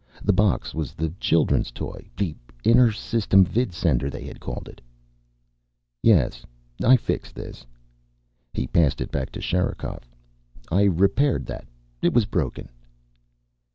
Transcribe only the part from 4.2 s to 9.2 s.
had called it. "Yes. I fixed this." He passed it